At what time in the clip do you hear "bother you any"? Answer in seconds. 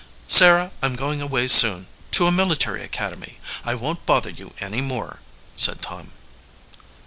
4.07-4.81